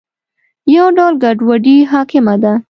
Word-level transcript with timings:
یو 0.75 0.85
ډول 0.97 1.13
ګډوډي 1.23 1.77
حاکمه 1.91 2.35
ده. 2.43 2.53